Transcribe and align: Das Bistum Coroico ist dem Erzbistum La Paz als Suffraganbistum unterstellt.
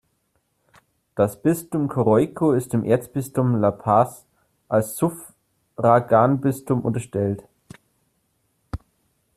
Das 1.13 1.39
Bistum 1.43 1.87
Coroico 1.87 2.53
ist 2.53 2.73
dem 2.73 2.83
Erzbistum 2.83 3.57
La 3.61 3.69
Paz 3.69 4.25
als 4.67 4.97
Suffraganbistum 4.97 6.81
unterstellt. 6.81 7.43